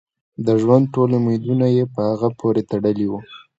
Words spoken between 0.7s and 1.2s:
ټول